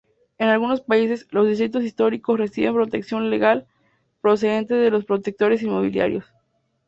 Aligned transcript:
En 0.39 0.47
algunos 0.47 0.81
países, 0.81 1.27
los 1.29 1.47
distritos 1.47 1.83
históricos 1.83 2.39
reciben 2.39 2.73
protección 2.73 3.29
legal 3.29 3.67
procedente 4.19 4.73
de 4.73 4.89
los 4.89 5.05
promotores 5.05 5.61
inmobiliarios. 5.61 6.25